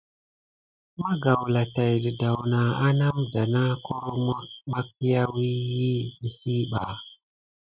[0.99, 4.13] Ma gawla tay dədawna anamda na koro
[4.71, 5.49] makiawi
[6.19, 6.83] ɗəf i ɓa.